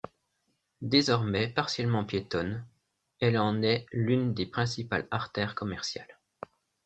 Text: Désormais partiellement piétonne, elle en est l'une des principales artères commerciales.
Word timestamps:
Désormais 0.81 1.47
partiellement 1.47 2.03
piétonne, 2.05 2.65
elle 3.19 3.37
en 3.37 3.61
est 3.61 3.85
l'une 3.91 4.33
des 4.33 4.47
principales 4.47 5.07
artères 5.11 5.53
commerciales. 5.53 6.17